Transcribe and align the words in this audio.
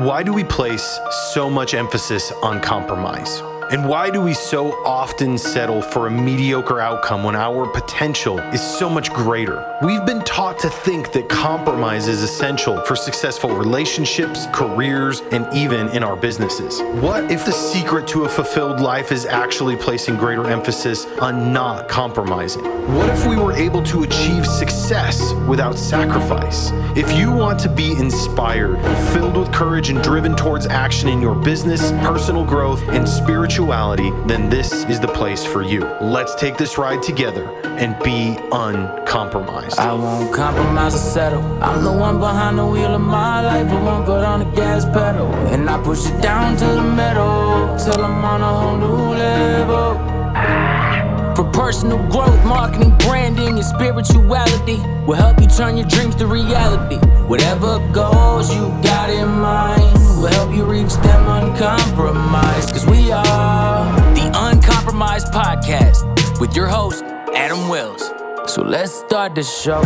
Why 0.00 0.22
do 0.22 0.32
we 0.32 0.44
place 0.44 0.98
so 1.34 1.50
much 1.50 1.74
emphasis 1.74 2.32
on 2.42 2.62
compromise? 2.62 3.42
And 3.70 3.88
why 3.88 4.10
do 4.10 4.20
we 4.20 4.34
so 4.34 4.84
often 4.84 5.38
settle 5.38 5.80
for 5.80 6.08
a 6.08 6.10
mediocre 6.10 6.80
outcome 6.80 7.22
when 7.22 7.36
our 7.36 7.68
potential 7.68 8.40
is 8.52 8.60
so 8.60 8.90
much 8.90 9.12
greater? 9.12 9.64
We've 9.80 10.04
been 10.04 10.24
taught 10.24 10.58
to 10.60 10.68
think 10.68 11.12
that 11.12 11.28
compromise 11.28 12.08
is 12.08 12.20
essential 12.20 12.80
for 12.80 12.96
successful 12.96 13.54
relationships, 13.56 14.48
careers, 14.52 15.20
and 15.30 15.46
even 15.54 15.88
in 15.90 16.02
our 16.02 16.16
businesses. 16.16 16.80
What 17.00 17.30
if 17.30 17.46
the 17.46 17.52
secret 17.52 18.08
to 18.08 18.24
a 18.24 18.28
fulfilled 18.28 18.80
life 18.80 19.12
is 19.12 19.24
actually 19.24 19.76
placing 19.76 20.16
greater 20.16 20.48
emphasis 20.48 21.06
on 21.20 21.52
not 21.52 21.88
compromising? 21.88 22.64
What 22.96 23.08
if 23.08 23.24
we 23.24 23.36
were 23.36 23.52
able 23.52 23.84
to 23.84 24.02
achieve 24.02 24.48
success 24.48 25.32
without 25.46 25.78
sacrifice? 25.78 26.72
If 26.96 27.16
you 27.16 27.30
want 27.30 27.60
to 27.60 27.68
be 27.68 27.92
inspired, 27.92 28.82
filled 29.12 29.36
with 29.36 29.52
courage, 29.52 29.90
and 29.90 30.02
driven 30.02 30.34
towards 30.34 30.66
action 30.66 31.08
in 31.08 31.22
your 31.22 31.36
business, 31.36 31.92
personal 32.02 32.44
growth, 32.44 32.82
and 32.88 33.08
spiritual 33.08 33.59
spirituality, 33.60 34.10
then 34.26 34.48
this 34.48 34.84
is 34.84 35.00
the 35.00 35.08
place 35.08 35.44
for 35.44 35.62
you. 35.62 35.80
Let's 36.00 36.34
take 36.34 36.56
this 36.56 36.78
ride 36.78 37.02
together 37.02 37.44
and 37.78 37.94
be 38.02 38.38
uncompromised. 38.52 39.78
I 39.78 39.92
won't 39.92 40.32
compromise 40.32 40.94
or 40.94 40.98
settle. 40.98 41.42
I'm 41.62 41.84
the 41.84 41.92
one 41.92 42.18
behind 42.18 42.58
the 42.58 42.66
wheel 42.66 42.94
of 42.94 43.02
my 43.02 43.42
life. 43.42 43.70
I 43.70 43.82
won't 43.82 44.06
put 44.06 44.24
on 44.24 44.40
the 44.40 44.50
gas 44.56 44.86
pedal. 44.86 45.26
And 45.52 45.68
I 45.68 45.82
push 45.82 46.06
it 46.06 46.22
down 46.22 46.56
to 46.56 46.64
the 46.64 46.82
metal 46.82 47.76
till 47.76 48.02
I'm 48.02 48.24
on 48.24 48.40
a 48.40 48.52
whole 48.60 48.76
new 48.78 49.14
level. 49.18 50.10
For 51.36 51.44
personal 51.52 51.98
growth, 52.08 52.42
marketing, 52.44 52.96
branding, 52.98 53.56
and 53.58 53.64
spirituality 53.64 54.78
will 55.06 55.16
help 55.16 55.40
you 55.40 55.48
turn 55.48 55.76
your 55.76 55.86
dreams 55.86 56.14
to 56.16 56.26
reality. 56.26 56.96
Whatever 57.26 57.78
goals 57.92 58.52
you 58.54 58.62
got 58.82 59.10
in 59.10 59.28
mind 59.28 59.94
will 60.20 60.28
help 60.28 60.54
you 60.54 60.64
reach 60.64 60.92
them 60.96 61.28
uncompromised. 61.28 62.70
Cause 62.70 62.84
we 62.86 62.99
with 66.40 66.56
your 66.56 66.66
host, 66.66 67.04
Adam 67.34 67.68
Wells. 67.68 68.02
So 68.46 68.62
let's 68.62 68.94
start 68.94 69.34
the 69.34 69.42
show. 69.42 69.82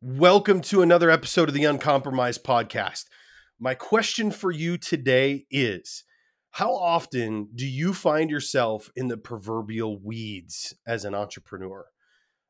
Welcome 0.00 0.60
to 0.62 0.82
another 0.82 1.10
episode 1.10 1.48
of 1.48 1.54
the 1.54 1.64
Uncompromised 1.64 2.44
Podcast. 2.44 3.06
My 3.58 3.74
question 3.74 4.30
for 4.30 4.52
you 4.52 4.78
today 4.78 5.46
is 5.50 6.04
How 6.52 6.74
often 6.74 7.48
do 7.54 7.66
you 7.66 7.94
find 7.94 8.30
yourself 8.30 8.90
in 8.96 9.08
the 9.08 9.16
proverbial 9.16 9.98
weeds 9.98 10.74
as 10.86 11.04
an 11.04 11.14
entrepreneur? 11.14 11.86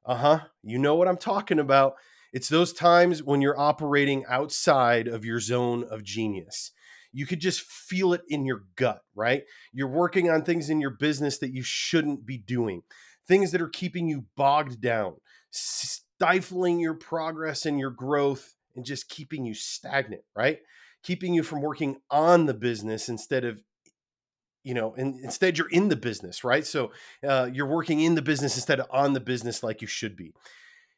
Uh 0.05 0.17
huh. 0.17 0.41
You 0.63 0.79
know 0.79 0.95
what 0.95 1.09
I'm 1.09 1.19
talking 1.19 1.59
about. 1.59 1.95
It's 2.33 2.49
those 2.49 2.73
times 2.73 3.23
when 3.23 3.43
you're 3.43 3.59
operating 3.59 4.25
outside 4.29 5.09
of 5.09 5.25
your 5.25 5.41
zone 5.41 5.85
of 5.91 6.03
genius. 6.03 6.73
You 7.13 7.27
could 7.27 7.41
just 7.41 7.61
feel 7.63 8.13
it 8.13 8.23
in 8.29 8.47
your 8.47 8.63
gut, 8.77 9.01
right? 9.15 9.43
You're 9.73 9.89
working 9.89 10.31
on 10.31 10.43
things 10.43 10.71
in 10.71 10.81
your 10.81 10.91
business 10.91 11.39
that 11.39 11.53
you 11.53 11.63
shouldn't 11.63 12.25
be 12.25 12.39
doing, 12.39 12.83
things 13.27 13.51
that 13.51 13.61
are 13.61 13.69
keeping 13.69 14.07
you 14.07 14.27
bogged 14.37 14.81
down 14.81 15.17
stifling 15.51 16.79
your 16.79 16.95
progress 16.95 17.67
and 17.67 17.79
your 17.79 17.91
growth 17.91 18.55
and 18.77 18.85
just 18.85 19.09
keeping 19.09 19.45
you 19.45 19.55
stagnant, 19.55 20.23
right? 20.37 20.59
Keeping 21.03 21.35
you 21.35 21.43
from 21.43 21.63
working 21.63 21.97
on 22.11 22.47
the 22.47 22.55
business 22.55 23.09
instead 23.09 23.45
of 23.45 23.61
you 24.63 24.75
know 24.75 24.95
and 24.97 25.19
instead 25.21 25.59
you're 25.59 25.71
in 25.71 25.89
the 25.89 25.97
business 25.97 26.45
right 26.45 26.67
so 26.67 26.91
uh, 27.27 27.49
you're 27.53 27.67
working 27.67 28.01
in 28.01 28.15
the 28.15 28.23
business 28.23 28.57
instead 28.57 28.81
of 28.81 28.87
on 28.91 29.13
the 29.13 29.21
business 29.21 29.63
like 29.63 29.81
you 29.81 29.89
should 29.89 30.17
be 30.17 30.33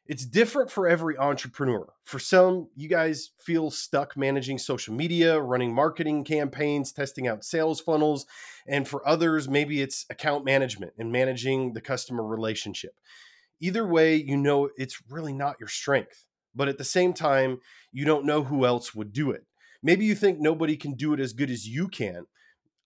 it's 0.05 0.25
different 0.25 0.69
for 0.69 0.85
every 0.87 1.17
entrepreneur 1.17 1.93
for 2.03 2.19
some 2.19 2.67
you 2.75 2.89
guys 2.89 3.31
feel 3.39 3.71
stuck 3.71 4.17
managing 4.17 4.57
social 4.57 4.93
media 4.93 5.39
running 5.39 5.73
marketing 5.73 6.23
campaigns 6.23 6.91
testing 6.91 7.27
out 7.27 7.43
sales 7.43 7.79
funnels 7.79 8.25
and 8.67 8.87
for 8.87 9.07
others 9.07 9.47
maybe 9.47 9.81
it's 9.81 10.05
account 10.09 10.43
management 10.43 10.93
and 10.97 11.11
managing 11.11 11.73
the 11.73 11.81
customer 11.81 12.23
relationship 12.23 12.95
either 13.63 13.87
way, 13.87 14.15
you 14.15 14.35
know 14.35 14.69
it's 14.75 15.01
really 15.09 15.31
not 15.31 15.55
your 15.59 15.69
strength. 15.69 16.25
But 16.53 16.67
at 16.67 16.77
the 16.77 16.83
same 16.83 17.13
time, 17.13 17.59
you 17.93 18.05
don't 18.05 18.25
know 18.25 18.43
who 18.43 18.65
else 18.65 18.93
would 18.93 19.13
do 19.13 19.31
it. 19.31 19.45
Maybe 19.81 20.05
you 20.05 20.15
think 20.15 20.39
nobody 20.39 20.75
can 20.75 20.93
do 20.93 21.13
it 21.13 21.19
as 21.19 21.33
good 21.33 21.49
as 21.49 21.67
you 21.67 21.87
can. 21.87 22.25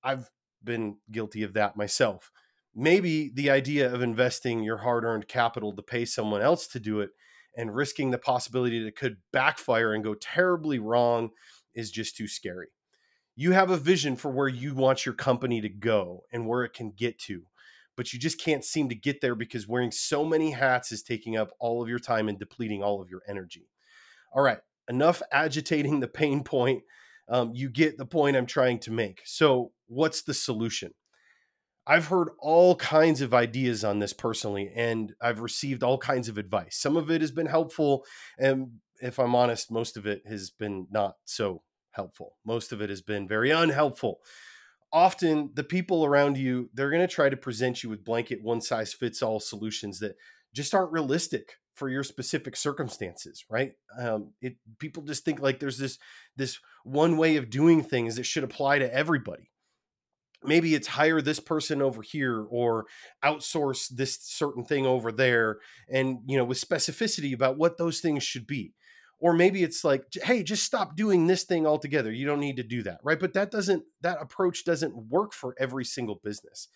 I've 0.04 0.30
been 0.68 0.98
guilty 1.12 1.42
of 1.42 1.54
that 1.54 1.76
myself. 1.76 2.32
Maybe 2.76 3.32
the 3.34 3.50
idea 3.50 3.92
of 3.92 4.04
investing 4.04 4.62
your 4.62 4.78
hard 4.78 5.04
earned 5.04 5.28
capital 5.28 5.76
to 5.76 5.82
pay 5.82 6.06
someone 6.06 6.44
else 6.44 6.68
to 6.68 6.80
do 6.80 7.00
it 7.00 7.10
and 7.56 7.76
risking 7.76 8.12
the 8.12 8.20
possibility 8.20 8.80
that 8.80 8.88
it 8.88 8.96
could 8.96 9.18
backfire 9.34 9.96
and 9.96 10.04
go 10.04 10.14
terribly 10.14 10.78
wrong 10.78 11.32
is 11.74 11.90
just 11.90 12.16
too 12.16 12.28
scary. 12.28 12.68
You 13.36 13.54
have 13.54 13.72
a 13.72 13.78
vision 13.78 14.16
for 14.16 14.30
where 14.30 14.48
you 14.48 14.76
want 14.76 15.08
your 15.08 15.16
company 15.16 15.60
to 15.62 15.70
go 15.70 16.22
and 16.32 16.48
where 16.48 16.64
it 16.64 16.74
can 16.74 16.92
get 16.92 17.18
to 17.22 17.48
but 17.98 18.14
you 18.14 18.20
just 18.20 18.40
can't 18.40 18.64
seem 18.64 18.88
to 18.88 18.96
get 18.96 19.20
there 19.20 19.36
because 19.36 19.68
wearing 19.68 19.92
so 19.92 20.24
many 20.24 20.52
hats 20.52 20.92
is 20.94 21.04
taking 21.04 21.36
up 21.36 21.50
all 21.60 21.82
of 21.82 21.90
your 21.90 22.00
time 22.00 22.30
and 22.30 22.40
depleting 22.40 22.84
all 22.84 23.02
of 23.02 23.10
your 23.10 23.24
energy. 23.28 23.68
All 24.34 24.44
right, 24.44 24.60
enough 24.88 25.22
agitating 25.32 26.00
the 26.00 26.08
pain 26.08 26.44
point. 26.44 26.84
Um, 27.30 27.52
you 27.54 27.70
get 27.70 27.98
the 27.98 28.06
point 28.06 28.38
I'm 28.38 28.46
trying 28.46 28.80
to 28.80 28.92
make. 28.92 29.22
So, 29.26 29.72
what's 29.88 30.22
the 30.22 30.34
solution? 30.34 30.94
I've 31.86 32.08
heard 32.08 32.30
all 32.40 32.76
kinds 32.76 33.22
of 33.22 33.34
ideas 33.34 33.84
on 33.84 34.00
this 34.00 34.14
personally, 34.14 34.72
and 34.76 35.14
I've 35.22 35.40
received 35.40 35.84
all 35.84 35.98
kinds 35.98 36.28
of 36.28 36.38
advice. 36.38 36.78
Some 36.78 36.98
of 36.98 37.10
it 37.10 37.22
has 37.22 37.32
been 37.32 37.46
helpful, 37.46 38.06
and 38.38 38.80
if 39.02 39.20
I'm 39.20 39.36
honest, 39.36 39.72
most 39.72 39.96
of 39.98 40.06
it 40.06 40.24
has 40.28 40.50
been 40.50 40.88
not 40.92 41.16
so 41.26 41.64
helpful. 41.92 42.36
Most 42.46 42.72
of 42.72 42.82
it 42.82 42.90
has 42.90 43.02
been 43.02 43.28
very 43.28 43.52
unhelpful 43.52 44.20
often 44.92 45.52
the 45.54 45.64
people 45.64 46.06
around 46.06 46.38
you 46.38 46.70
they're 46.74 46.90
going 46.90 47.06
to 47.06 47.14
try 47.14 47.30
to 47.30 47.38
present 47.38 47.84
you 47.84 47.90
with 47.90 48.06
blanket 48.06 48.42
one 48.42 48.62
size 48.62 48.94
fits 48.94 49.22
all 49.22 49.40
solutions 49.40 50.00
that 50.00 50.16
just 50.54 50.74
aren't 50.74 50.92
realistic 50.92 51.56
for 51.78 51.90
your 51.90 52.04
specific 52.04 52.56
circumstances 52.56 53.46
right? 53.50 53.74
Um, 54.00 54.32
it 54.42 54.56
people 54.80 55.04
just 55.04 55.24
think 55.24 55.40
like 55.40 55.60
there's 55.60 55.78
this 55.78 56.00
this 56.36 56.60
one 56.84 57.18
way 57.18 57.38
of 57.38 57.50
doing 57.50 57.84
things 57.84 58.16
that 58.16 58.26
should 58.26 58.44
apply 58.44 58.80
to 58.80 58.94
everybody. 58.94 59.52
Maybe 60.44 60.76
it's 60.76 60.88
hire 60.88 61.22
this 61.22 61.40
person 61.40 61.82
over 61.82 62.02
here 62.02 62.46
or 62.50 62.86
outsource 63.24 63.90
this 63.90 64.20
certain 64.22 64.64
thing 64.64 64.86
over 64.86 65.12
there 65.12 65.58
and 65.90 66.20
you 66.26 66.38
know 66.38 66.46
with 66.46 66.60
specificity 66.60 67.34
about 67.34 67.58
what 67.58 67.78
those 67.78 68.00
things 68.00 68.24
should 68.24 68.48
be. 68.48 68.74
Or 69.20 69.34
maybe 69.34 69.64
it's 69.64 69.84
like 69.84 70.04
hey 70.24 70.42
just 70.42 70.64
stop 70.64 70.96
doing 70.96 71.28
this 71.28 71.44
thing 71.44 71.68
altogether. 71.68 72.12
You 72.12 72.26
don't 72.26 72.40
need 72.40 72.58
to 72.58 72.64
do 72.64 72.82
that 72.84 73.00
right? 73.04 73.20
But 73.20 73.34
that 73.34 73.52
doesn't 73.52 73.84
that 74.02 74.18
approach 74.20 74.66
doesn't 74.66 74.96
work 75.10 75.34
for 75.34 75.56
every 75.60 75.86
single 75.86 76.20
business 76.24 76.70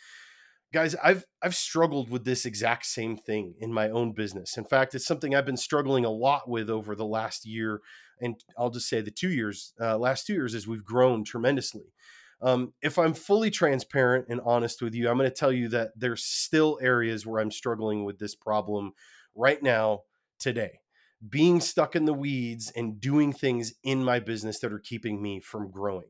guys 0.73 0.95
i've 1.03 1.25
i've 1.41 1.55
struggled 1.55 2.09
with 2.09 2.23
this 2.23 2.45
exact 2.45 2.85
same 2.85 3.17
thing 3.17 3.53
in 3.59 3.73
my 3.73 3.89
own 3.89 4.11
business 4.11 4.57
in 4.57 4.65
fact 4.65 4.95
it's 4.95 5.05
something 5.05 5.35
i've 5.35 5.45
been 5.45 5.57
struggling 5.57 6.05
a 6.05 6.09
lot 6.09 6.49
with 6.49 6.69
over 6.69 6.95
the 6.95 7.05
last 7.05 7.45
year 7.45 7.81
and 8.19 8.43
i'll 8.57 8.69
just 8.69 8.87
say 8.87 9.01
the 9.01 9.11
two 9.11 9.29
years 9.29 9.73
uh, 9.81 9.97
last 9.97 10.25
two 10.25 10.33
years 10.33 10.55
as 10.55 10.67
we've 10.67 10.85
grown 10.85 11.23
tremendously 11.23 11.93
um, 12.41 12.73
if 12.81 12.97
i'm 12.97 13.13
fully 13.13 13.51
transparent 13.51 14.25
and 14.29 14.41
honest 14.45 14.81
with 14.81 14.93
you 14.93 15.09
i'm 15.09 15.17
going 15.17 15.29
to 15.29 15.35
tell 15.35 15.51
you 15.51 15.67
that 15.67 15.91
there's 15.95 16.23
still 16.23 16.79
areas 16.81 17.25
where 17.25 17.41
i'm 17.41 17.51
struggling 17.51 18.03
with 18.03 18.19
this 18.19 18.35
problem 18.35 18.93
right 19.35 19.61
now 19.61 20.01
today 20.39 20.81
being 21.27 21.61
stuck 21.61 21.95
in 21.95 22.05
the 22.05 22.13
weeds 22.13 22.71
and 22.75 22.99
doing 22.99 23.31
things 23.31 23.73
in 23.83 24.03
my 24.03 24.19
business 24.19 24.59
that 24.59 24.73
are 24.73 24.79
keeping 24.79 25.21
me 25.21 25.39
from 25.39 25.69
growing. 25.69 26.07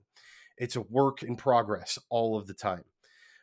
It's 0.58 0.76
a 0.76 0.82
work 0.82 1.22
in 1.24 1.36
progress 1.36 2.00
all 2.10 2.38
of 2.38 2.48
the 2.48 2.54
time. 2.54 2.86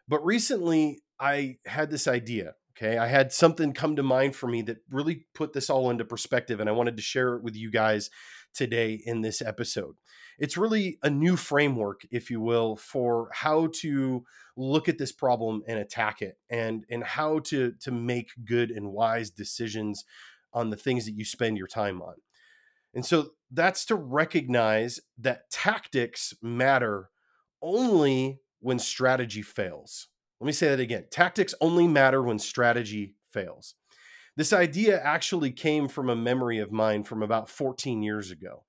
But 0.07 0.25
recently, 0.25 1.03
I 1.21 1.59
had 1.67 1.91
this 1.91 2.07
idea. 2.07 2.55
Okay. 2.77 2.97
I 2.97 3.09
had 3.09 3.33
something 3.33 3.73
come 3.73 3.97
to 3.97 4.05
mind 4.05 4.37
for 4.37 4.47
me 4.47 4.63
that 4.63 4.79
really 4.89 5.27
put 5.35 5.53
this 5.53 5.69
all 5.69 5.91
into 5.91 6.05
perspective, 6.05 6.61
and 6.61 6.69
I 6.69 6.73
wanted 6.73 6.97
to 6.97 7.03
share 7.03 7.35
it 7.35 7.43
with 7.43 7.57
you 7.57 7.73
guys 7.73 8.09
today 8.55 9.01
in 9.05 9.21
this 9.23 9.43
episode. 9.43 9.97
It's 10.39 10.57
really 10.57 10.99
a 11.03 11.11
new 11.11 11.37
framework, 11.37 12.03
if 12.13 12.31
you 12.31 12.41
will, 12.41 12.77
for 12.77 13.31
how 13.33 13.69
to 13.81 14.25
look 14.57 14.89
at 14.89 14.99
this 14.99 15.11
problem 15.11 15.63
and 15.67 15.79
attack 15.79 16.23
it 16.23 16.39
and, 16.49 16.85
and 16.89 17.03
how 17.03 17.41
to, 17.41 17.73
to 17.81 17.91
make 17.91 18.31
good 18.45 18.71
and 18.71 18.93
wise 18.93 19.31
decisions 19.31 20.05
on 20.53 20.71
the 20.71 20.77
things 20.77 21.05
that 21.07 21.15
you 21.15 21.25
spend 21.25 21.59
your 21.59 21.67
time 21.67 22.01
on. 22.01 22.15
And 22.95 23.05
so 23.05 23.31
that's 23.51 23.85
to 23.87 23.97
recognize 23.97 25.01
that 25.19 25.51
tactics 25.51 26.35
matter 26.41 27.11
only 27.61 28.41
when 28.61 28.79
strategy 28.79 29.43
fails. 29.43 30.09
Let 30.41 30.47
me 30.47 30.53
say 30.53 30.69
that 30.69 30.81
again. 30.81 31.07
Tactics 31.11 31.55
only 31.61 31.89
matter 31.89 32.23
when 32.23 32.39
strategy 32.39 33.15
fails. 33.33 33.75
This 34.37 34.53
idea 34.53 35.01
actually 35.03 35.51
came 35.51 35.89
from 35.89 36.09
a 36.09 36.15
memory 36.15 36.59
of 36.59 36.71
mine 36.71 37.03
from 37.03 37.23
about 37.25 37.49
14 37.49 38.03
years 38.03 38.31
ago. 38.31 38.65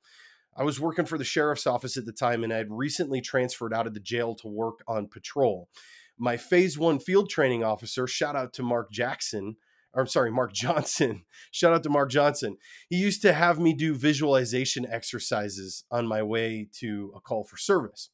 I 0.58 0.64
was 0.64 0.80
working 0.80 1.06
for 1.06 1.20
the 1.20 1.24
sheriff's 1.24 1.68
office 1.68 1.96
at 1.96 2.06
the 2.06 2.12
time 2.12 2.44
and 2.44 2.52
I 2.52 2.58
had 2.58 2.72
recently 2.72 3.22
transferred 3.22 3.74
out 3.74 3.86
of 3.86 3.94
the 3.94 4.00
jail 4.00 4.34
to 4.36 4.48
work 4.48 4.80
on 4.88 5.08
patrol. 5.08 5.70
My 6.18 6.38
phase 6.38 6.78
one 6.78 7.00
field 7.00 7.30
training 7.30 7.64
officer, 7.64 8.08
shout 8.08 8.36
out 8.36 8.52
to 8.54 8.64
Mark 8.64 8.92
Jackson, 8.92 9.58
or 9.94 10.02
I'm 10.02 10.08
sorry, 10.08 10.32
Mark 10.32 10.54
Johnson. 10.56 11.24
Shout 11.52 11.74
out 11.74 11.84
to 11.84 11.90
Mark 11.90 12.10
Johnson. 12.10 12.58
He 12.90 12.98
used 12.98 13.22
to 13.22 13.32
have 13.32 13.60
me 13.60 13.74
do 13.74 13.94
visualization 13.94 14.86
exercises 14.86 15.84
on 15.92 16.08
my 16.08 16.24
way 16.24 16.68
to 16.80 17.14
a 17.16 17.22
call 17.22 17.44
for 17.44 17.58
service. 17.58 18.10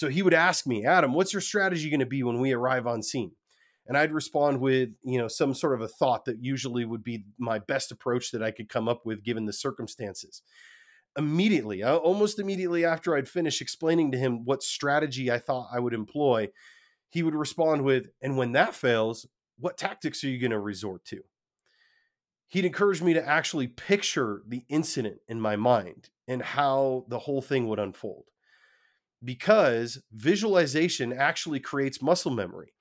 So 0.00 0.08
he 0.08 0.22
would 0.22 0.32
ask 0.32 0.66
me, 0.66 0.86
Adam, 0.86 1.12
what's 1.12 1.34
your 1.34 1.42
strategy 1.42 1.90
going 1.90 2.00
to 2.00 2.06
be 2.06 2.22
when 2.22 2.40
we 2.40 2.54
arrive 2.54 2.86
on 2.86 3.02
scene? 3.02 3.32
And 3.86 3.98
I'd 3.98 4.14
respond 4.14 4.58
with, 4.58 4.88
you 5.02 5.18
know, 5.18 5.28
some 5.28 5.52
sort 5.52 5.74
of 5.74 5.82
a 5.82 5.88
thought 5.88 6.24
that 6.24 6.42
usually 6.42 6.86
would 6.86 7.04
be 7.04 7.26
my 7.38 7.58
best 7.58 7.92
approach 7.92 8.30
that 8.30 8.42
I 8.42 8.50
could 8.50 8.70
come 8.70 8.88
up 8.88 9.04
with 9.04 9.22
given 9.22 9.44
the 9.44 9.52
circumstances. 9.52 10.40
Immediately, 11.18 11.82
uh, 11.82 11.96
almost 11.96 12.38
immediately 12.38 12.82
after 12.82 13.14
I'd 13.14 13.28
finished 13.28 13.60
explaining 13.60 14.10
to 14.12 14.18
him 14.18 14.46
what 14.46 14.62
strategy 14.62 15.30
I 15.30 15.36
thought 15.36 15.68
I 15.70 15.80
would 15.80 15.92
employ, 15.92 16.48
he 17.10 17.22
would 17.22 17.34
respond 17.34 17.84
with, 17.84 18.06
and 18.22 18.38
when 18.38 18.52
that 18.52 18.74
fails, 18.74 19.26
what 19.58 19.76
tactics 19.76 20.24
are 20.24 20.28
you 20.28 20.38
going 20.38 20.52
to 20.52 20.58
resort 20.58 21.04
to? 21.08 21.20
He'd 22.46 22.64
encourage 22.64 23.02
me 23.02 23.12
to 23.12 23.28
actually 23.28 23.66
picture 23.66 24.40
the 24.48 24.64
incident 24.70 25.18
in 25.28 25.42
my 25.42 25.56
mind 25.56 26.08
and 26.26 26.40
how 26.40 27.04
the 27.08 27.18
whole 27.18 27.42
thing 27.42 27.68
would 27.68 27.78
unfold. 27.78 28.24
Because 29.22 30.02
visualization 30.12 31.12
actually 31.12 31.60
creates 31.60 32.02
muscle 32.02 32.30
memory. 32.30 32.72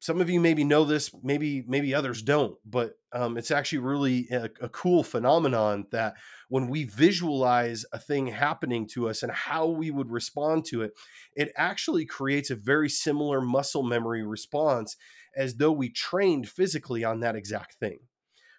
Some 0.00 0.20
of 0.20 0.28
you 0.28 0.40
maybe 0.40 0.64
know 0.64 0.84
this 0.84 1.12
maybe 1.22 1.64
maybe 1.66 1.94
others 1.94 2.22
don't 2.22 2.56
but 2.64 2.94
um, 3.12 3.36
it's 3.36 3.50
actually 3.50 3.78
really 3.78 4.26
a, 4.30 4.48
a, 4.60 4.68
cool 4.68 5.02
phenomenon 5.02 5.86
that 5.92 6.14
when 6.48 6.68
we 6.68 6.84
visualize 6.84 7.84
a 7.92 7.98
thing 7.98 8.28
happening 8.28 8.86
to 8.88 9.08
us 9.08 9.22
and 9.22 9.30
how 9.30 9.66
we 9.68 9.90
would 9.90 10.10
respond 10.10 10.64
to 10.64 10.82
it 10.82 10.92
it 11.36 11.52
actually 11.56 12.04
creates 12.04 12.50
a 12.50 12.56
very 12.56 12.88
similar 12.88 13.40
muscle 13.40 13.82
memory 13.82 14.24
response 14.24 14.96
as 15.36 15.56
though 15.56 15.72
we 15.72 15.90
trained 15.90 16.48
physically 16.48 17.04
on 17.04 17.20
that 17.20 17.36
exact 17.36 17.74
thing 17.74 18.00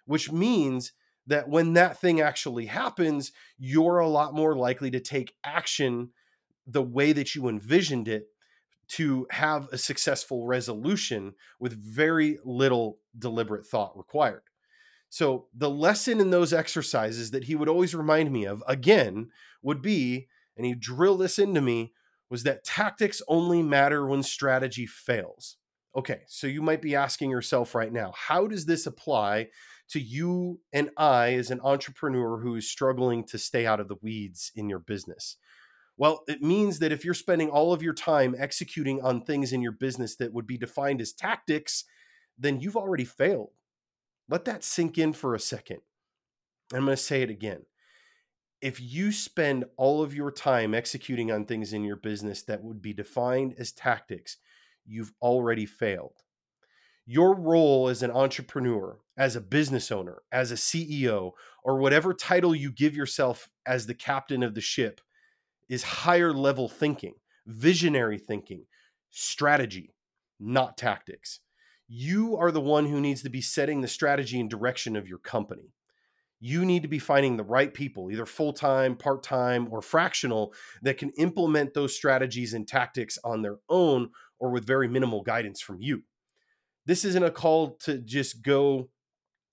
which 0.06 0.30
means 0.30 0.92
that 1.26 1.48
when 1.48 1.72
that 1.72 2.00
thing 2.00 2.20
actually 2.20 2.66
happens 2.66 3.32
you're 3.58 3.98
a 3.98 4.08
lot 4.08 4.34
more 4.34 4.56
likely 4.56 4.90
to 4.90 5.00
take 5.00 5.34
action 5.44 6.10
the 6.66 6.82
way 6.82 7.12
that 7.12 7.34
you 7.34 7.48
envisioned 7.48 8.08
it 8.08 8.28
to 8.86 9.26
have 9.30 9.68
a 9.72 9.78
successful 9.78 10.46
resolution 10.46 11.34
with 11.58 11.72
very 11.72 12.38
little 12.44 12.98
deliberate 13.18 13.66
thought 13.66 13.96
required. 13.96 14.42
So, 15.08 15.46
the 15.54 15.70
lesson 15.70 16.20
in 16.20 16.30
those 16.30 16.52
exercises 16.52 17.30
that 17.30 17.44
he 17.44 17.54
would 17.54 17.68
always 17.68 17.94
remind 17.94 18.32
me 18.32 18.44
of 18.46 18.64
again 18.66 19.30
would 19.62 19.80
be, 19.80 20.26
and 20.56 20.66
he 20.66 20.74
drilled 20.74 21.20
this 21.20 21.38
into 21.38 21.60
me, 21.60 21.92
was 22.28 22.42
that 22.42 22.64
tactics 22.64 23.22
only 23.28 23.62
matter 23.62 24.06
when 24.06 24.22
strategy 24.22 24.86
fails. 24.86 25.56
Okay, 25.96 26.22
so 26.26 26.48
you 26.48 26.60
might 26.60 26.82
be 26.82 26.96
asking 26.96 27.30
yourself 27.30 27.74
right 27.74 27.92
now, 27.92 28.12
how 28.16 28.48
does 28.48 28.66
this 28.66 28.86
apply 28.86 29.48
to 29.90 30.00
you 30.00 30.60
and 30.72 30.90
I 30.96 31.34
as 31.34 31.52
an 31.52 31.60
entrepreneur 31.62 32.40
who 32.40 32.56
is 32.56 32.68
struggling 32.68 33.22
to 33.24 33.38
stay 33.38 33.64
out 33.64 33.78
of 33.78 33.86
the 33.86 33.98
weeds 34.02 34.50
in 34.56 34.68
your 34.68 34.80
business? 34.80 35.36
Well, 35.96 36.24
it 36.26 36.42
means 36.42 36.80
that 36.80 36.92
if 36.92 37.04
you're 37.04 37.14
spending 37.14 37.50
all 37.50 37.72
of 37.72 37.82
your 37.82 37.94
time 37.94 38.34
executing 38.36 39.00
on 39.02 39.22
things 39.22 39.52
in 39.52 39.62
your 39.62 39.72
business 39.72 40.16
that 40.16 40.32
would 40.32 40.46
be 40.46 40.58
defined 40.58 41.00
as 41.00 41.12
tactics, 41.12 41.84
then 42.36 42.60
you've 42.60 42.76
already 42.76 43.04
failed. 43.04 43.50
Let 44.28 44.44
that 44.46 44.64
sink 44.64 44.98
in 44.98 45.12
for 45.12 45.34
a 45.34 45.40
second. 45.40 45.80
I'm 46.72 46.86
going 46.86 46.96
to 46.96 47.02
say 47.02 47.22
it 47.22 47.30
again. 47.30 47.66
If 48.60 48.80
you 48.80 49.12
spend 49.12 49.66
all 49.76 50.02
of 50.02 50.14
your 50.14 50.30
time 50.30 50.74
executing 50.74 51.30
on 51.30 51.44
things 51.44 51.72
in 51.72 51.84
your 51.84 51.96
business 51.96 52.42
that 52.44 52.64
would 52.64 52.80
be 52.80 52.94
defined 52.94 53.54
as 53.58 53.72
tactics, 53.72 54.38
you've 54.86 55.12
already 55.20 55.66
failed. 55.66 56.22
Your 57.06 57.34
role 57.34 57.88
as 57.88 58.02
an 58.02 58.10
entrepreneur, 58.10 58.98
as 59.16 59.36
a 59.36 59.40
business 59.42 59.92
owner, 59.92 60.22
as 60.32 60.50
a 60.50 60.54
CEO, 60.54 61.32
or 61.62 61.78
whatever 61.78 62.14
title 62.14 62.54
you 62.54 62.72
give 62.72 62.96
yourself 62.96 63.50
as 63.66 63.86
the 63.86 63.94
captain 63.94 64.42
of 64.42 64.54
the 64.54 64.62
ship 64.62 65.02
is 65.74 65.82
higher 65.82 66.32
level 66.32 66.68
thinking, 66.68 67.14
visionary 67.46 68.16
thinking, 68.16 68.64
strategy, 69.10 69.92
not 70.40 70.78
tactics. 70.78 71.40
You 71.88 72.36
are 72.36 72.50
the 72.50 72.60
one 72.60 72.86
who 72.86 73.00
needs 73.00 73.22
to 73.24 73.28
be 73.28 73.42
setting 73.42 73.80
the 73.80 73.88
strategy 73.88 74.40
and 74.40 74.48
direction 74.48 74.96
of 74.96 75.08
your 75.08 75.18
company. 75.18 75.74
You 76.40 76.64
need 76.64 76.82
to 76.82 76.88
be 76.88 76.98
finding 76.98 77.36
the 77.36 77.42
right 77.42 77.72
people, 77.74 78.10
either 78.10 78.24
full 78.24 78.52
time, 78.52 78.96
part 78.96 79.22
time, 79.22 79.68
or 79.70 79.82
fractional, 79.82 80.54
that 80.82 80.96
can 80.96 81.10
implement 81.18 81.74
those 81.74 81.94
strategies 81.94 82.54
and 82.54 82.66
tactics 82.66 83.18
on 83.24 83.42
their 83.42 83.56
own 83.68 84.10
or 84.38 84.50
with 84.50 84.66
very 84.66 84.88
minimal 84.88 85.22
guidance 85.22 85.60
from 85.60 85.80
you. 85.80 86.04
This 86.86 87.04
isn't 87.04 87.22
a 87.22 87.30
call 87.30 87.76
to 87.84 87.98
just 87.98 88.42
go 88.42 88.90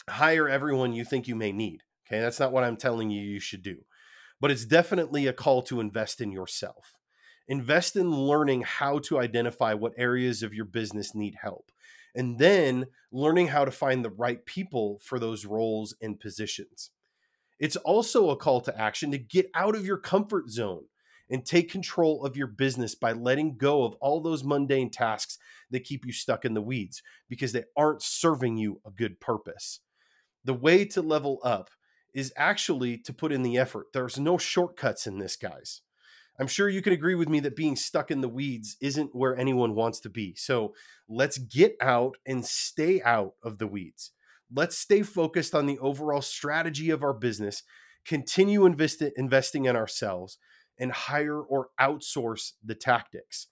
hire 0.09 0.47
everyone 0.47 0.93
you 0.93 1.05
think 1.05 1.27
you 1.27 1.35
may 1.35 1.51
need. 1.51 1.81
Okay, 2.07 2.19
that's 2.19 2.39
not 2.39 2.51
what 2.51 2.63
I'm 2.63 2.77
telling 2.77 3.09
you 3.09 3.21
you 3.21 3.39
should 3.39 3.63
do 3.63 3.77
but 4.41 4.51
it's 4.51 4.65
definitely 4.65 5.27
a 5.27 5.33
call 5.33 5.61
to 5.61 5.79
invest 5.79 6.19
in 6.19 6.31
yourself. 6.31 6.97
Invest 7.47 7.95
in 7.95 8.11
learning 8.11 8.63
how 8.63 8.97
to 8.99 9.19
identify 9.19 9.73
what 9.75 9.93
areas 9.97 10.41
of 10.41 10.53
your 10.53 10.65
business 10.65 11.13
need 11.13 11.35
help, 11.41 11.71
and 12.15 12.39
then 12.39 12.87
learning 13.11 13.47
how 13.49 13.63
to 13.63 13.71
find 13.71 14.03
the 14.03 14.09
right 14.09 14.43
people 14.45 14.99
for 15.03 15.19
those 15.19 15.45
roles 15.45 15.95
and 16.01 16.19
positions. 16.19 16.89
It's 17.59 17.75
also 17.75 18.31
a 18.31 18.35
call 18.35 18.61
to 18.61 18.77
action 18.77 19.11
to 19.11 19.19
get 19.19 19.51
out 19.53 19.75
of 19.75 19.85
your 19.85 19.97
comfort 19.97 20.49
zone 20.49 20.85
and 21.29 21.45
take 21.45 21.71
control 21.71 22.25
of 22.25 22.35
your 22.35 22.47
business 22.47 22.95
by 22.95 23.11
letting 23.11 23.57
go 23.57 23.83
of 23.83 23.93
all 24.01 24.19
those 24.19 24.43
mundane 24.43 24.89
tasks 24.89 25.37
that 25.69 25.83
keep 25.83 26.05
you 26.05 26.11
stuck 26.11 26.43
in 26.43 26.55
the 26.55 26.61
weeds 26.61 27.03
because 27.29 27.51
they 27.51 27.63
aren't 27.77 28.01
serving 28.01 28.57
you 28.57 28.81
a 28.85 28.91
good 28.91 29.19
purpose. 29.19 29.79
The 30.43 30.53
way 30.53 30.83
to 30.85 31.01
level 31.01 31.39
up 31.43 31.69
is 32.13 32.33
actually 32.35 32.97
to 32.97 33.13
put 33.13 33.31
in 33.31 33.43
the 33.43 33.57
effort. 33.57 33.87
There's 33.93 34.19
no 34.19 34.37
shortcuts 34.37 35.07
in 35.07 35.19
this, 35.19 35.35
guys. 35.35 35.81
I'm 36.39 36.47
sure 36.47 36.69
you 36.69 36.81
can 36.81 36.93
agree 36.93 37.15
with 37.15 37.29
me 37.29 37.39
that 37.41 37.55
being 37.55 37.75
stuck 37.75 38.09
in 38.09 38.21
the 38.21 38.29
weeds 38.29 38.77
isn't 38.81 39.15
where 39.15 39.37
anyone 39.37 39.75
wants 39.75 39.99
to 40.01 40.09
be. 40.09 40.33
So 40.35 40.73
let's 41.07 41.37
get 41.37 41.75
out 41.81 42.17
and 42.25 42.45
stay 42.45 43.01
out 43.03 43.33
of 43.43 43.59
the 43.59 43.67
weeds. 43.67 44.11
Let's 44.53 44.77
stay 44.77 45.03
focused 45.03 45.53
on 45.53 45.65
the 45.65 45.79
overall 45.79 46.21
strategy 46.21 46.89
of 46.89 47.03
our 47.03 47.13
business, 47.13 47.63
continue 48.05 48.65
invest- 48.65 49.03
investing 49.15 49.65
in 49.65 49.75
ourselves, 49.75 50.37
and 50.79 50.91
hire 50.91 51.39
or 51.39 51.69
outsource 51.79 52.53
the 52.63 52.75
tactics. 52.75 53.47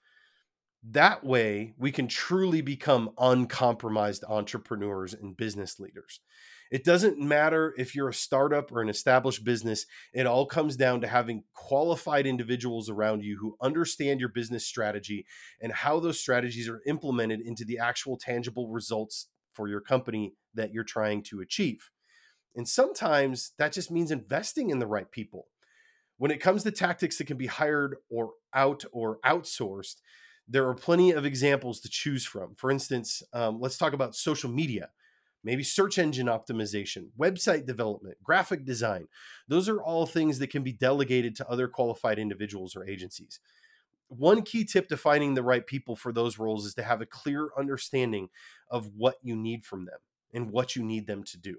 That 0.83 1.23
way, 1.23 1.73
we 1.77 1.91
can 1.91 2.07
truly 2.07 2.61
become 2.61 3.11
uncompromised 3.17 4.23
entrepreneurs 4.27 5.13
and 5.13 5.35
business 5.35 5.79
leaders. 5.79 6.21
It 6.71 6.83
doesn't 6.83 7.19
matter 7.19 7.73
if 7.77 7.95
you're 7.95 8.09
a 8.09 8.13
startup 8.13 8.71
or 8.71 8.81
an 8.81 8.89
established 8.89 9.43
business, 9.43 9.85
it 10.13 10.27
all 10.27 10.45
comes 10.45 10.75
down 10.75 11.01
to 11.01 11.07
having 11.07 11.43
qualified 11.53 12.27
individuals 12.27 12.89
around 12.89 13.23
you 13.23 13.37
who 13.39 13.57
understand 13.61 14.19
your 14.19 14.29
business 14.29 14.65
strategy 14.65 15.25
and 15.61 15.73
how 15.73 15.99
those 15.99 16.19
strategies 16.19 16.69
are 16.69 16.81
implemented 16.85 17.41
into 17.41 17.65
the 17.65 17.79
actual 17.79 18.17
tangible 18.17 18.69
results 18.69 19.27
for 19.53 19.67
your 19.67 19.81
company 19.81 20.33
that 20.53 20.71
you're 20.71 20.83
trying 20.83 21.23
to 21.23 21.41
achieve. 21.41 21.89
And 22.55 22.67
sometimes 22.67 23.53
that 23.57 23.73
just 23.73 23.89
means 23.89 24.11
investing 24.11 24.69
in 24.69 24.79
the 24.79 24.87
right 24.87 25.09
people. 25.09 25.47
When 26.17 26.31
it 26.31 26.41
comes 26.41 26.63
to 26.63 26.71
tactics 26.71 27.17
that 27.17 27.27
can 27.27 27.37
be 27.37 27.47
hired 27.47 27.95
or 28.11 28.31
out 28.53 28.83
or 28.91 29.19
outsourced, 29.25 29.95
there 30.47 30.67
are 30.67 30.75
plenty 30.75 31.11
of 31.11 31.25
examples 31.25 31.79
to 31.79 31.89
choose 31.89 32.25
from. 32.25 32.55
For 32.55 32.69
instance, 32.69 33.23
um, 33.33 33.59
let's 33.59 33.77
talk 33.77 33.93
about 33.93 34.15
social 34.15 34.49
media 34.49 34.89
maybe 35.43 35.63
search 35.63 35.97
engine 35.97 36.27
optimization, 36.27 37.07
website 37.17 37.65
development, 37.65 38.17
graphic 38.23 38.65
design. 38.65 39.07
Those 39.47 39.69
are 39.69 39.81
all 39.81 40.05
things 40.05 40.39
that 40.39 40.49
can 40.49 40.63
be 40.63 40.73
delegated 40.73 41.35
to 41.37 41.49
other 41.49 41.67
qualified 41.67 42.19
individuals 42.19 42.75
or 42.75 42.85
agencies. 42.85 43.39
One 44.09 44.41
key 44.41 44.65
tip 44.65 44.89
to 44.89 44.97
finding 44.97 45.35
the 45.35 45.43
right 45.43 45.65
people 45.65 45.95
for 45.95 46.11
those 46.11 46.39
roles 46.39 46.65
is 46.65 46.73
to 46.75 46.83
have 46.83 47.01
a 47.01 47.05
clear 47.05 47.49
understanding 47.57 48.29
of 48.69 48.89
what 48.97 49.15
you 49.21 49.35
need 49.35 49.65
from 49.65 49.85
them 49.85 49.99
and 50.33 50.51
what 50.51 50.75
you 50.75 50.83
need 50.83 51.07
them 51.07 51.23
to 51.25 51.37
do. 51.37 51.57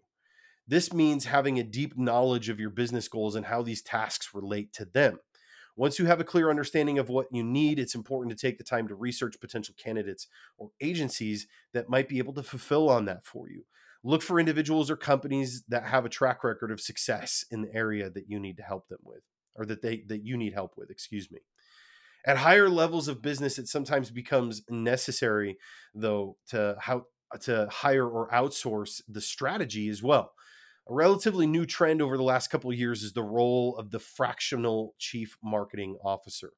This 0.66 0.92
means 0.92 1.24
having 1.24 1.58
a 1.58 1.64
deep 1.64 1.96
knowledge 1.96 2.48
of 2.48 2.60
your 2.60 2.70
business 2.70 3.08
goals 3.08 3.34
and 3.34 3.46
how 3.46 3.62
these 3.62 3.82
tasks 3.82 4.34
relate 4.34 4.72
to 4.74 4.84
them. 4.84 5.18
Once 5.76 5.98
you 5.98 6.06
have 6.06 6.20
a 6.20 6.24
clear 6.24 6.50
understanding 6.50 6.98
of 6.98 7.08
what 7.08 7.26
you 7.32 7.42
need, 7.42 7.78
it's 7.78 7.94
important 7.94 8.36
to 8.36 8.46
take 8.46 8.58
the 8.58 8.64
time 8.64 8.88
to 8.88 8.94
research 8.94 9.40
potential 9.40 9.74
candidates 9.82 10.26
or 10.58 10.70
agencies 10.80 11.46
that 11.72 11.88
might 11.88 12.08
be 12.08 12.18
able 12.18 12.32
to 12.34 12.42
fulfill 12.42 12.88
on 12.88 13.04
that 13.04 13.24
for 13.24 13.48
you. 13.48 13.64
Look 14.02 14.22
for 14.22 14.40
individuals 14.40 14.90
or 14.90 14.96
companies 14.96 15.62
that 15.68 15.84
have 15.84 16.04
a 16.04 16.10
track 16.10 16.42
record 16.42 16.70
of 16.70 16.80
success 16.80 17.44
in 17.50 17.62
the 17.62 17.74
area 17.74 18.10
that 18.10 18.28
you 18.28 18.40
need 18.40 18.56
to 18.56 18.62
help 18.62 18.88
them 18.88 19.00
with 19.02 19.22
or 19.54 19.66
that 19.66 19.82
they 19.82 20.02
that 20.08 20.24
you 20.24 20.36
need 20.36 20.54
help 20.54 20.74
with, 20.76 20.90
excuse 20.90 21.30
me. 21.30 21.40
At 22.26 22.38
higher 22.38 22.68
levels 22.68 23.08
of 23.08 23.22
business, 23.22 23.58
it 23.58 23.68
sometimes 23.68 24.10
becomes 24.10 24.62
necessary 24.68 25.58
though 25.94 26.36
to 26.48 26.76
how 26.78 27.06
to 27.42 27.68
hire 27.70 28.08
or 28.08 28.28
outsource 28.30 29.00
the 29.08 29.20
strategy 29.20 29.88
as 29.88 30.02
well. 30.02 30.32
A 30.90 30.92
relatively 30.92 31.46
new 31.46 31.66
trend 31.66 32.02
over 32.02 32.16
the 32.16 32.24
last 32.24 32.50
couple 32.50 32.68
of 32.68 32.76
years 32.76 33.04
is 33.04 33.12
the 33.12 33.22
role 33.22 33.76
of 33.76 33.92
the 33.92 34.00
fractional 34.00 34.96
chief 34.98 35.36
marketing 35.40 35.96
officer. 36.04 36.50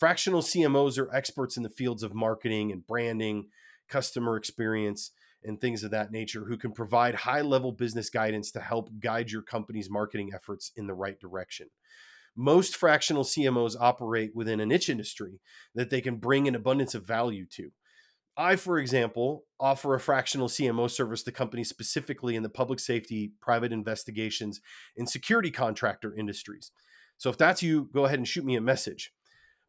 Fractional 0.00 0.42
CMOs 0.42 0.98
are 0.98 1.14
experts 1.14 1.56
in 1.56 1.62
the 1.62 1.70
fields 1.70 2.02
of 2.02 2.12
marketing 2.12 2.72
and 2.72 2.84
branding, 2.84 3.50
customer 3.88 4.36
experience, 4.36 5.12
and 5.44 5.60
things 5.60 5.84
of 5.84 5.92
that 5.92 6.10
nature 6.10 6.46
who 6.46 6.56
can 6.56 6.72
provide 6.72 7.14
high 7.14 7.40
level 7.40 7.70
business 7.70 8.10
guidance 8.10 8.50
to 8.50 8.60
help 8.60 8.90
guide 8.98 9.30
your 9.30 9.42
company's 9.42 9.88
marketing 9.88 10.32
efforts 10.34 10.72
in 10.74 10.88
the 10.88 10.94
right 10.94 11.20
direction. 11.20 11.68
Most 12.34 12.74
fractional 12.74 13.22
CMOs 13.22 13.76
operate 13.78 14.32
within 14.34 14.58
a 14.58 14.66
niche 14.66 14.88
industry 14.88 15.40
that 15.76 15.88
they 15.88 16.00
can 16.00 16.16
bring 16.16 16.48
an 16.48 16.56
abundance 16.56 16.96
of 16.96 17.06
value 17.06 17.46
to. 17.52 17.70
I, 18.38 18.54
for 18.54 18.78
example, 18.78 19.44
offer 19.58 19.96
a 19.96 20.00
fractional 20.00 20.46
CMO 20.48 20.88
service 20.88 21.24
to 21.24 21.32
companies 21.32 21.68
specifically 21.68 22.36
in 22.36 22.44
the 22.44 22.48
public 22.48 22.78
safety, 22.78 23.32
private 23.40 23.72
investigations, 23.72 24.60
and 24.96 25.08
security 25.08 25.50
contractor 25.50 26.14
industries. 26.14 26.70
So 27.16 27.30
if 27.30 27.36
that's 27.36 27.64
you, 27.64 27.90
go 27.92 28.04
ahead 28.04 28.20
and 28.20 28.28
shoot 28.28 28.44
me 28.44 28.54
a 28.54 28.60
message. 28.60 29.12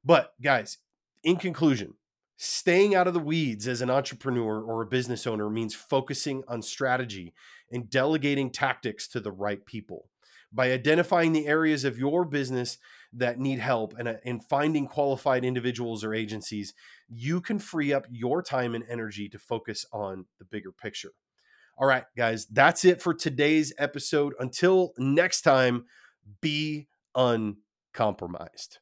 But 0.05 0.33
guys, 0.39 0.77
in 1.23 1.37
conclusion, 1.37 1.95
staying 2.37 2.93
out 2.93 3.07
of 3.07 3.15
the 3.15 3.19
weeds 3.19 3.67
as 3.67 3.81
an 3.81 3.89
entrepreneur 3.89 4.61
or 4.61 4.83
a 4.83 4.87
business 4.87 5.25
owner 5.25 5.49
means 5.49 5.73
focusing 5.73 6.43
on 6.47 6.61
strategy 6.61 7.33
and 7.71 7.89
delegating 7.89 8.51
tactics 8.51 9.07
to 9.07 9.19
the 9.19 9.31
right 9.31 9.65
people. 9.65 10.09
By 10.53 10.71
identifying 10.71 11.33
the 11.33 11.47
areas 11.47 11.85
of 11.85 11.97
your 11.97 12.23
business 12.23 12.77
that 13.13 13.39
need 13.39 13.59
help 13.59 13.93
and, 13.97 14.07
uh, 14.07 14.13
in 14.23 14.39
finding 14.39 14.87
qualified 14.87 15.43
individuals 15.43 16.03
or 16.03 16.13
agencies, 16.13 16.73
you 17.07 17.41
can 17.41 17.59
free 17.59 17.91
up 17.91 18.05
your 18.09 18.41
time 18.41 18.75
and 18.75 18.83
energy 18.89 19.27
to 19.29 19.39
focus 19.39 19.85
on 19.91 20.25
the 20.37 20.45
bigger 20.45 20.71
picture. 20.71 21.11
All 21.77 21.87
right, 21.87 22.03
guys, 22.17 22.45
that's 22.45 22.83
it 22.83 23.01
for 23.01 23.13
today's 23.13 23.73
episode. 23.77 24.33
Until 24.39 24.91
next 24.97 25.41
time, 25.41 25.85
be 26.41 26.87
uncompromised. 27.15 28.79